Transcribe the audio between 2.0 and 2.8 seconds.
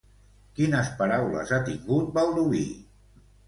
Baldoví?